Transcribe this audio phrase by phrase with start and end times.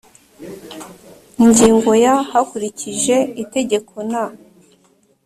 [1.43, 4.13] Ingingo ya Hakurikije Itegeko n